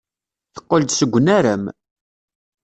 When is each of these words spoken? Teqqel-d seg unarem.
Teqqel-d 0.53 0.89
seg 0.93 1.11
unarem. 1.17 1.63